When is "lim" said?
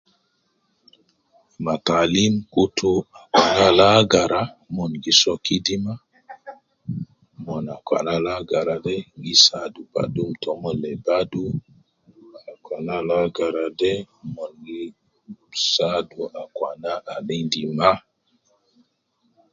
10.89-10.99